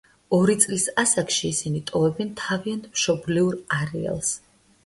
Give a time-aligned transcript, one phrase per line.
[0.35, 4.35] ორი წლის ასაკში ისინი ტოვებენ თავიანთ მშობლიურ არეალს.